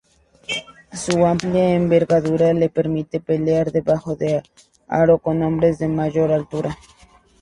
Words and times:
Su 0.93 1.27
amplía 1.27 1.75
envergadura 1.75 2.53
le 2.53 2.69
permite 2.69 3.19
pelear 3.19 3.71
debajo 3.71 4.15
del 4.15 4.41
aro 4.87 5.19
con 5.19 5.43
hombres 5.43 5.77
de 5.77 5.89
mayor 5.89 6.31
altura. 6.31 6.75